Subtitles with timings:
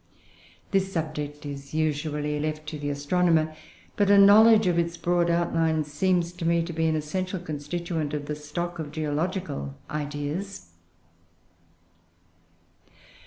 [0.71, 3.53] This subject is usually left to the astronomer;
[3.95, 8.15] but a knowledge of its broad outlines seems to me to be an essential constituent
[8.15, 10.71] of the stock of geological ideas.